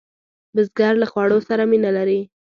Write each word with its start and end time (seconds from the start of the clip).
بزګر 0.55 0.93
له 1.01 1.07
خوړو 1.11 1.37
سره 1.49 1.63
مینه 1.71 1.89
لري 1.97 2.21